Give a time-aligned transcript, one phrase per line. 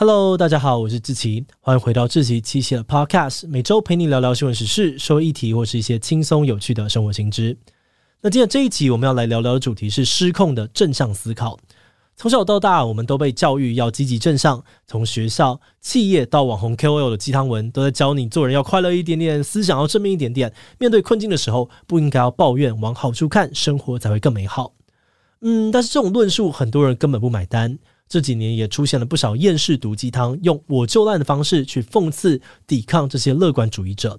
[0.00, 7.54] Hello，大家好，我是志奇，欢迎回到志奇七七的 Podcast，每周陪你聊聊新闻时事、社会议题或是一些轻松有趣的生活新知。
[8.22, 11.58] 那今天这一集我们要来聊聊的主题是失控的正向思考。
[12.16, 20.50] 从小到大，我们都被教育要积极正向，从学校、企业到网红 KOL 的鸡汤文，都在教你做人要快乐一点点，思想要正面一点点。
[20.78, 24.72] 面对困境的时候，不应该要抱怨，往好处看，生活才会更美好。
[25.42, 27.78] 嗯，但是这种论述很多人根本不买单。
[28.10, 34.18] 这几年也出现了不少厌世毒鸡汤，用我就烂的方式去讽刺、抵抗这些乐观主义者。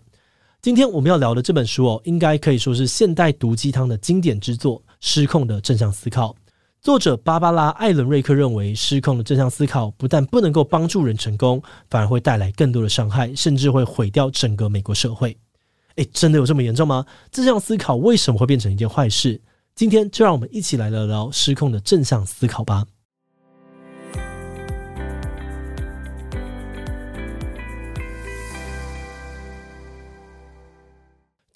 [0.62, 6.30] 今天我们要聊的这本书哦，应该可以说是现代毒鸡汤的经典之作《失控的正向思考》。
[6.80, 15.38] 作者芭芭拉·艾伦瑞克认为，失控的正向思考不但不能够帮助人成功，反而会带来更多的伤害，甚至会毁掉整个美国社会。
[15.98, 17.06] 诶，真的有这么严重吗？
[17.30, 19.42] 正向思考为什么会变成一件坏事？
[19.76, 22.86] 今天就让我们一起来聊聊失控的正向思考吧。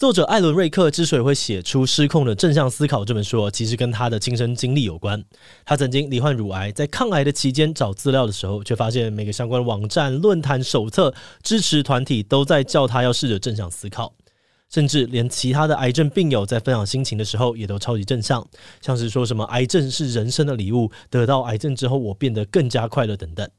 [0.06, 5.25] 作者艾伦·瑞克之所以会写出《失控的正向思考》这本书，其实跟他的亲身经历有关。
[5.66, 11.11] 他曾经罹患乳癌，在抗癌的期间找资料的时候，却发现每个相关网站、论坛、手册、
[11.42, 14.14] 支持团体都在叫他要试着正向思考，
[14.70, 18.48] 甚至连其他的癌症病友在分享心情的时候，也都超级正向，
[18.81, 23.50] 像是说什么“癌症是人生的礼物”，得到癌症之后我变得更加快乐等等。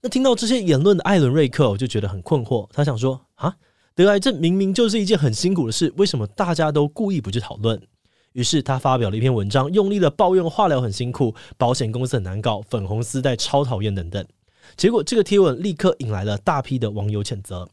[0.00, 2.68] 那听到这些言论的艾伦·瑞克，我就觉得很困惑。
[2.72, 3.54] 他想说啊。
[3.94, 7.80] 得癌症明明就是一件很辛苦的事，为什么大家都故意不去讨论？
[8.32, 14.26] 于是他发表了一篇文章，用力的抱怨化疗很辛苦，保险公司很难搞，粉红丝带超讨厌等等。
[14.76, 17.68] 结果这个贴文立刻引来了大批的网友谴责，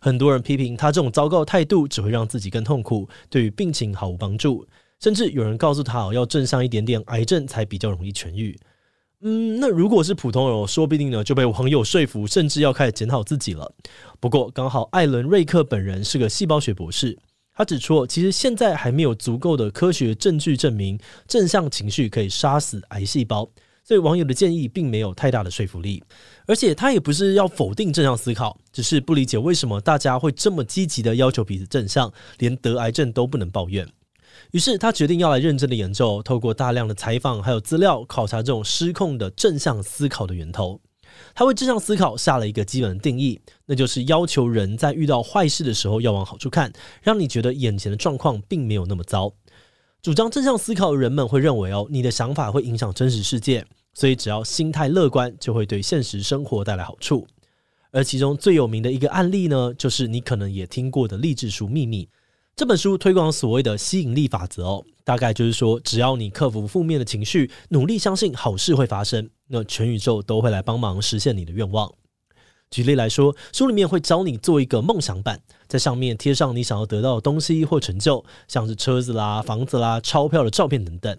[0.00, 4.66] 很多人批评他这种糟糕的态度只会让自己更痛苦，对于病情毫无帮助，
[4.98, 8.58] 甚至有人告诉他，要正向一点点，癌症才比较容易痊愈。
[9.24, 13.72] 嗯，那如果是普通人，说不定呢就被网友说服，甚至要开始检讨自己了。
[14.18, 17.16] 不过刚好艾伦·瑞克本人是个细胞学博士，
[17.54, 23.48] 他指出，其实现在还没有足够的科学证据证明正向情绪可以杀死癌细胞，
[23.84, 26.02] 所以网友的建议并没有太大的说服力。
[26.48, 33.86] 而且他也不是要否定正向思考，只是不理解为什么大家会这么积极的要求彼此正向，连得癌症都不能抱怨。
[34.52, 40.80] 于是他决定要来认真的研究，透过大量的采访还有资料考察这种失控的正向思考的源头。
[41.34, 46.72] 他为正向思考下了一个基本的定义，那就是要求人在遇到坏事的时候要往好处看，
[47.02, 49.32] 让你觉得眼前的状况并没有那么糟。
[50.00, 57.26] 主张正向思考的人们会认为哦，你的想法会影响真实世界，所以只要心态乐观，就会对现实生活带来好处。
[57.90, 62.06] 而其中最有名的一个案例呢，就是你可能也听过的励志书《秘密》。
[62.54, 71.90] 这本书推广所谓的吸引力法则哦，大概就是说，只要你克服负面的情绪，努力相信好事会发生，那全宇宙都会来帮忙实现你的愿望。
[72.70, 81.18] 举例来说，书里面会教你做一个梦想板，在上面贴上你想要得到的东西或成就，像是车子啦、房子啦、钞票的照片等等。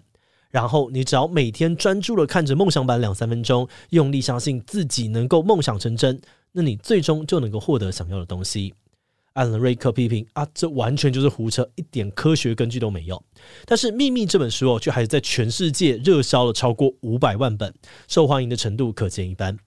[0.50, 6.20] 然后你只要每天专注的看着梦想板两三分钟，用力相信自己能够梦想成真，
[6.52, 8.72] 那你最终就能够获得想要的东西。
[9.34, 13.22] 艾伦·瑞克批评啊，这完全就是胡扯，一点科学根据都没有。
[13.66, 17.74] 但是《秘密》这本书哦，却还是在全世界热销了超过五百万本，
[18.06, 19.58] 受欢迎的程度可见一斑。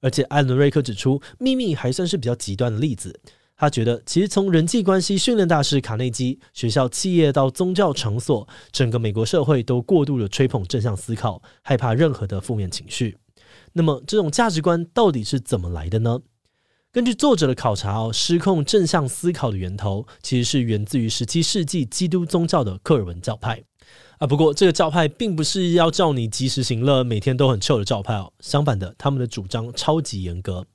[0.00, 3.18] 而且艾伦·瑞克指出，《秘密》还算是比较极端的例子。
[3.56, 13.16] 他觉得，其实从人际关系训练大师卡内基、学校、企业到宗教场所，整个美国社会都过度的吹捧正向思考，害怕任何的负面情绪。
[13.72, 16.20] 那么，这种价值观到底是怎么来的呢？
[16.98, 23.62] 根据作者的考察哦，失控正向思考的源头其实是源自于十七世纪基督宗教的科尔文教派
[24.18, 24.26] 啊。
[24.26, 28.32] 不过，这个教派并不是要叫你及时行乐、每天都很 chill 的教派哦。
[28.40, 30.66] 相反的，他们的主张超级严格。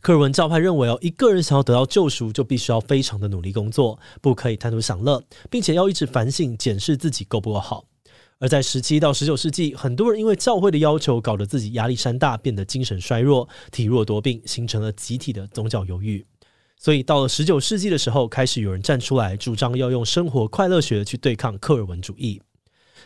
[0.00, 7.86] 科尔文教派认为哦，一个人想要得到救赎，就必须要非常的努力工作，不可以贪图享乐，并且要一直反省检视自己够不够好。
[8.38, 16.24] 而在十七到十九世纪，很多人因为教会的要求，搞得自己压力山大，变得精神衰弱、体弱多病，形成了集体的宗教忧郁。
[16.78, 22.42] 所以到了十九世纪的时候，开始有人站出来，主张要用生活快乐学去对抗科尔文主义。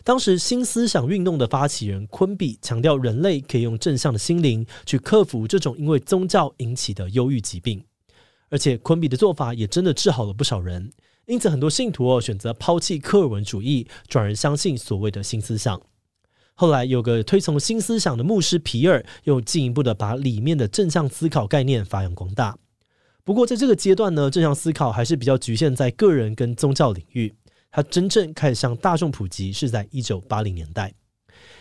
[0.03, 7.85] 当时新思想运动的发起人昆比强调，人类可以用正向的心灵去克服这种因为宗教引起的忧郁疾病，
[8.49, 10.91] 而且昆比的做法也真的治好了不少人。
[11.31, 15.81] 因此，很多信徒哦选择抛弃科尔文主义，转而相信所谓的新思想。
[16.55, 22.59] 后来，有个推崇新思想的牧师皮尔，又进一步的把里面的正向思考概念发扬光大。
[23.23, 27.33] 不过，在这个阶段呢，正向思考还是比较局限在个人跟宗教领域。
[27.71, 30.93] 它真正开始向大众普及是在一九八零年代。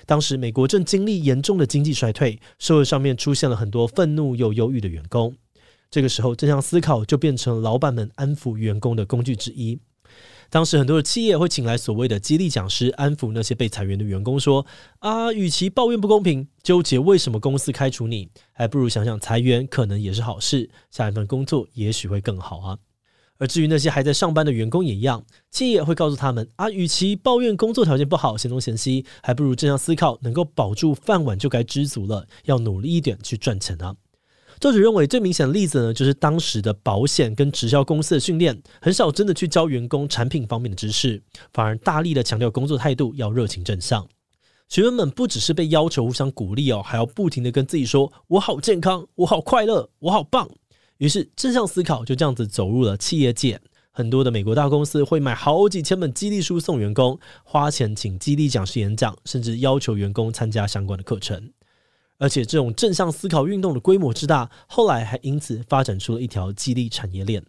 [0.08, 5.36] 当时美国正经历严重的经济衰退，社会上面出现了很多愤怒又忧郁的员工。
[5.92, 9.80] 这个时候，正向思考就变成老板们安抚员工的工具之一。
[10.52, 14.66] 当时很多的企业会请来所谓的激励讲师，安抚那些被裁员的员工，说
[14.98, 22.78] ：“啊，与其抱怨不公平，纠结为什么公司开除你，还不如想想裁员可能也是好事，下一份工作也许会更好啊。”
[23.38, 33.96] 而至于那些还在上班的员工也一样，企业会告诉他们：“啊，与其抱怨工作条件不好，嫌东嫌西，还不如正向思考，能够保住饭碗就该知足了，要努力一点去赚钱啊。”
[34.60, 41.22] 作者认为最明显的例子呢，就是当时的保险跟直销公司的训练，很少真的去教员工产品方面的知识，
[41.54, 44.06] 反而大力的强调工作态度要热情正向。
[44.68, 50.50] 学员们不只是被要求互相鼓励哦，还要不停的跟自己说：“我好健康，我好快乐，我好棒。”
[51.00, 53.62] 于是正向思考就这样子走入了企业界。
[53.92, 61.52] 很多的美国大公司会买好几千本激励书送员工，花钱请激励讲师演讲，甚至要求员工参加相关的课程。
[62.20, 67.44] 而且这种正向思考运动的规模之大，后来还因此发展出了一条激励产业链。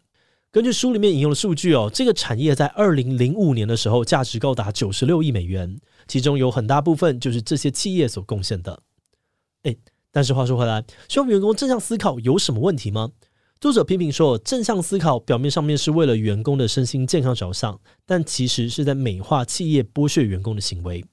[0.53, 5.79] 根据书里面引用的数据哦，这个产业在二零零五年的时候价值高达九十六亿美元，
[6.09, 8.83] 其中有很大部分就是这些企业所贡献的。
[9.65, 9.77] 诶，
[10.11, 13.11] 但是话说回来，希望员工正向思考有什么问题吗？
[13.61, 21.05] 作者批评说，正向思考表面上面是为了员工的身心健康着想，但其实是在美化企业剥削员工的行为。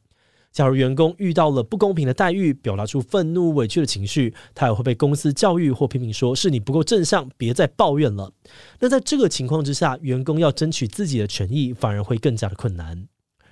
[0.57, 8.31] 假如员工遇到了不公平的待遇，表达出愤怒、委屈的情绪，他也会被公司教育或批评说是你不够正向，别再抱怨了。
[8.79, 13.07] 那在这个情况之下，员工要争取自己的权益，反而会更加的困难。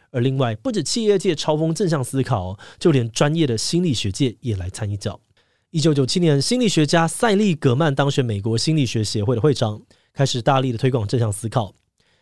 [0.10, 5.20] 而另外，不止企业界嘲讽正向思考，就连专业的心理学界也来掺一脚。
[5.70, 9.80] 一九九七年，心理学家塞利格曼当选美国心理学协会的会长，
[10.12, 11.76] 开始大力的推广正向思考。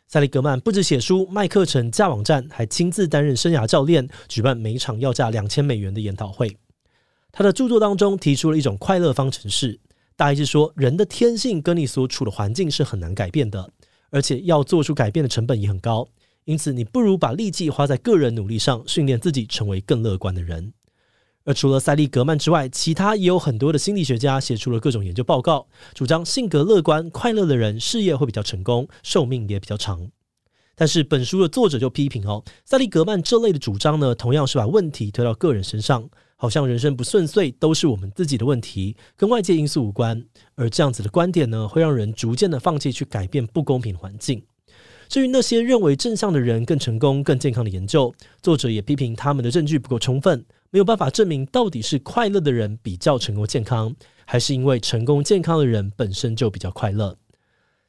[0.07, 6.55] 塞利格曼不止写书、卖课程、架网站，还亲自担任生涯教练，举办每场要价两千美元的研讨会。
[7.31, 9.79] 他的著作当中提出了一种快乐方程式，
[10.15, 13.71] 大意是说，人的天性跟你所处的环境是很难改变的，
[14.11, 16.07] 而且要做出改变的成本也很高，
[16.45, 20.73] 因此你不如把力气花在个人努力上，训练自己成为更乐观的人。
[21.45, 30.09] 而除了塞利格曼之外，其他也有很多的心理学家写出了各种研究报告，主张性格乐观、快乐的人事业会比较成功，寿命也比较长。
[30.75, 40.25] 但是本书的作者就批评哦，塞利格曼这类的主张呢，同样是把问题推到个人身上，好像人生不顺遂都是我们自己的问题，跟外界因素无关。
[40.55, 44.41] 而这样子的观点呢，会让人逐渐的放弃去改变不公平的环境。
[45.09, 48.11] 至于那些认为正向的人更成功、更健康的研究，
[48.41, 50.43] 作者也批评他们的证据不够充分。
[50.73, 57.15] 没有办法证明到底是快乐的人比较成功健康，还是因为成功健康的人本身就比较快乐。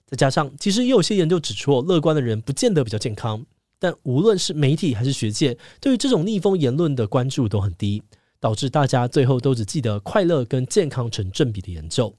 [0.05, 3.43] 再加上，其实也有些研究指出，乐观的人不见得比较健康。
[3.79, 8.03] 但无论是媒体还是学界，对于这种逆风言论的关注都很低，
[8.39, 12.15] 导致大家最后都只记得快乐跟健康成正比的研究。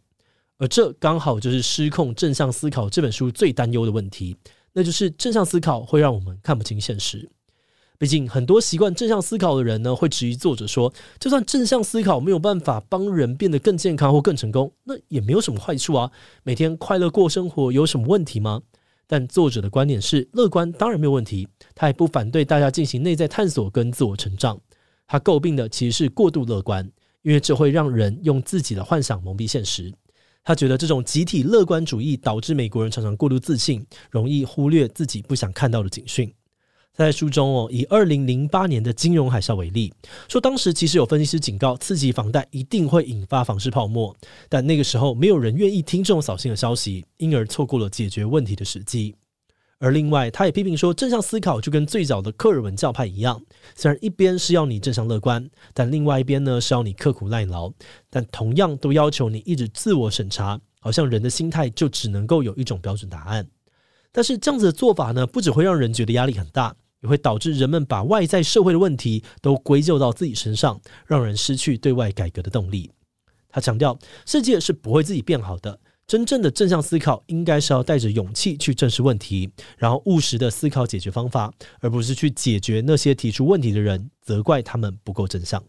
[0.57, 4.35] 而这刚好就是《失控正向思考》这本书最担忧的问题，
[4.73, 7.29] 那就是正向思考会让我们看不清现实。
[7.97, 16.11] 毕竟，很多习惯正向思考的人呢，会质疑作者说，就算正向思考没有办法帮人变得更健康或更成功，那也没有什么坏处啊。
[16.43, 18.61] 每天快乐过生活有什么问题吗？
[19.07, 24.59] 但作者的观点是，乐观当然没有问题，他也不反对大家进行内在探索跟自我成长。
[25.07, 26.89] 他诟病的其实是过度乐观，
[27.21, 29.93] 因为这会让人用自己的幻想蒙蔽现实。
[30.43, 36.33] 他觉得这种集体乐观主义导致美国人常常过度自信，容易忽略自己不想看到的警讯。
[36.95, 39.93] 在书中哦，以二零零八年的金融海啸为例，
[40.29, 44.15] 说当时其实有分析师警告，刺激房贷一定会引发房市泡沫，
[44.47, 49.13] 但那个时候没有人愿意听这种扫兴的消息，因而错过了解决问题的时机。
[49.77, 53.41] 而另外，他也批评说，正向思考就跟最早的科尔文教派一样，
[53.75, 57.73] 虽然一边是要你正向乐观，但另外一边呢是要你刻苦耐劳，
[58.09, 63.45] 但同样都要求你一直自我审查，好像人的心态就只能够有一种标准答案。
[64.13, 66.73] 但是这样子的做法呢，不只会让人觉得压力很大。
[67.05, 72.89] 也会导致人们把外在社会的问题都归咎到自己身上，让人失去对外改革的动力。
[73.47, 73.95] 他强调，
[74.25, 75.79] 世界是不会自己变好的。
[76.07, 85.63] 真正的正向思考，应该是要带着勇气去正视问题，然后务实的思考解决方法，而不是去解决那些提出问题的人，责怪他们不够正向。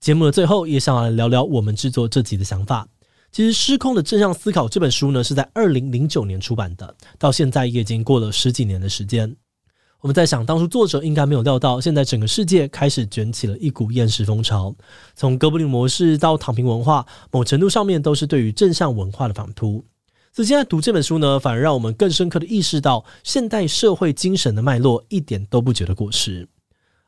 [0.00, 2.88] 节目的最后，也想来聊聊我们制作这集的想法。
[3.34, 9.34] 其实《失控的正向思考》这本书呢，是在二零零九年出版的，到现在也已经过了十几年的时间。
[10.02, 14.72] 我们在想，当初作者应该没有料到，现在整个世界开始卷起了一股厌世风潮，
[15.16, 19.84] 从哥布林模式到躺平文化，某程度上面都是对于正向文化的反扑。
[20.32, 26.48] 所以现在读这本书呢，反而让我们更深刻的意识到，现代社会精神的脉络一点都不觉得过时。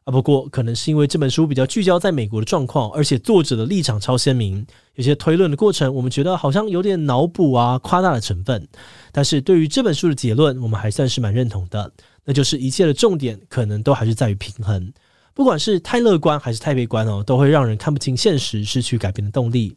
[0.06, 8.68] 啊，不过可能是因为这本书比较聚焦在美国的状况，而且作者的立场超鲜明，有些推论的过程，我们觉得好像有点脑补啊、夸大的成分。
[9.10, 11.92] 但是对于这本书的结论，我们还算是蛮认同的，
[12.24, 14.92] 那就是一切的重点可能都还是在于平衡。
[15.34, 19.76] 不管是太乐观还是太悲观哦，都会让人看不清现实，失去改变的动力。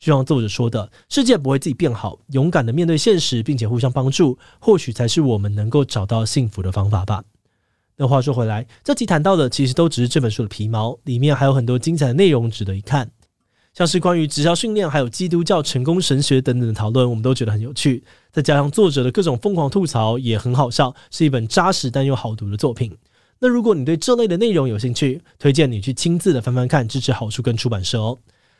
[0.00, 7.22] 就像作者说的，世界不会自己变好，勇敢的面对现实，并且互相帮助，或许才是我们能够找到幸福的方法吧。
[8.00, 13.10] 那话说回来，这集谈到的其实都只是这本书的皮毛，里面还有很多精彩的内容值得一看，
[13.74, 18.04] 像是关于直销训练，还有基督教成功神学等等的讨论，我们都觉得很有趣。
[18.30, 22.96] 再加上作者的各种疯狂吐槽，也很好笑，是一本扎实但又好读的作品。
[23.40, 28.16] 那如果你对这类的内容有兴趣，推荐你去亲自的翻翻看，支持好书跟出版社哦。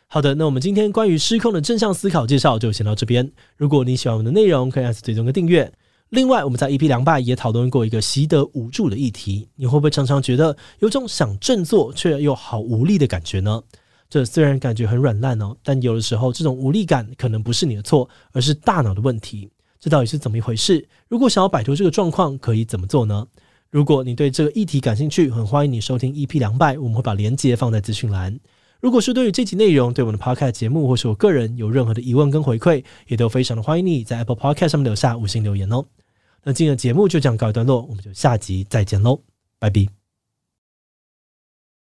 [0.09, 3.31] 好的，那我们今天关于失控的正向思考介绍就先到这边。
[3.57, 5.73] 如果你喜欢我们的内容，可以按下追踪跟订阅。
[6.11, 9.47] 另外，我们在 EP 两百也讨论过一个习得无助的议题。
[9.57, 13.63] 你会不会常常觉得有种想振作却又好无力的感觉呢？
[14.09, 19.51] 这虽然感觉很软烂哦，但有的时候这种无力感可能不是你的错，而是大脑的问题。
[19.79, 20.89] 这到底是怎么一回事？
[21.09, 23.27] 如果想要摆脱这个状况，可以怎么做呢？
[23.71, 28.41] 如果你对这个议题感兴趣，很欢迎你收听 EP 两百，我们会把链接放在资讯栏。
[28.81, 35.85] 如果是对于这集内容，对我们的 Podcast 节目或是我个人有任何的疑问跟回馈，也都非常的欢迎你在 Apple Podcast 上面留下五星留言哦。
[36.45, 39.21] 那今天的节目就这样告一段落，我们就下集再见喽，
[39.59, 39.98] 拜拜。